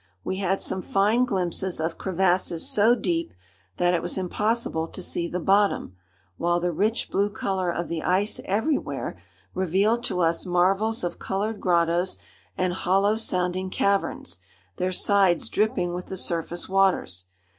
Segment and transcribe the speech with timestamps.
[0.23, 3.35] We had some fine glimpses of crevasses so deep
[3.77, 5.95] that it was impossible to see the bottom,
[6.37, 9.21] while the rich blue color of the ice everywhere
[9.53, 12.17] revealed to us marvels of colored grottoes
[12.57, 14.39] and hollow sounding caverns,
[14.77, 17.25] their sides dripping with the surface waters.